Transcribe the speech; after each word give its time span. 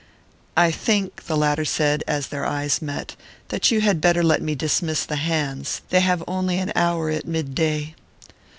"I 0.57 0.71
think," 0.71 1.25
the 1.27 1.37
latter 1.37 1.63
said, 1.63 2.03
as 2.07 2.29
their 2.29 2.43
eyes 2.43 2.81
met, 2.81 3.15
"that 3.49 3.69
you 3.69 3.81
had 3.81 4.01
better 4.01 4.23
let 4.23 4.41
me 4.41 4.55
dismiss 4.55 5.05
the 5.05 5.17
hands: 5.17 5.81
they 5.91 5.99
have 5.99 6.23
only 6.27 6.57
an 6.57 6.73
hour 6.75 7.11
at 7.11 7.27
midday." 7.27 7.93